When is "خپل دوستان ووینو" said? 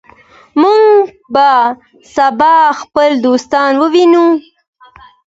2.81-4.27